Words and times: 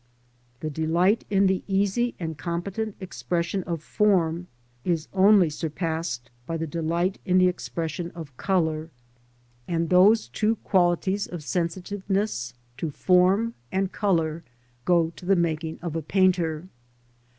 The 0.61 0.71
delight 0.71 1.25
in 1.29 1.45
the 1.45 1.61
easy 1.67 2.15
and 2.19 2.35
competent 2.35 2.95
expression 2.99 3.61
of 3.65 3.83
form 3.83 4.47
is 4.83 5.07
only 5.13 5.47
surpassed 5.51 6.31
by 6.47 6.57
the 6.57 6.65
delight 6.65 7.19
in 7.23 7.37
the 7.37 7.47
expression 7.47 8.07
of 8.15 8.35
28 8.35 8.35
LANDSCAPE 8.35 8.37
PAINTING 8.37 8.55
IN 8.55 8.55
OIL 8.55 8.63
COLOUR. 8.63 8.77
colour, 8.77 9.77
and 9.77 9.89
those 10.17 10.27
two 10.29 10.55
qualities 10.67 11.27
of 11.27 11.43
sensitiveness 11.43 12.55
to 12.77 12.89
form 12.89 13.53
and 13.71 13.91
colour 13.91 14.43
go 14.85 15.11
to 15.15 15.23
the 15.27 15.35
making 15.35 15.77
of 15.83 15.95
a 15.95 16.01
painter. 16.01 16.67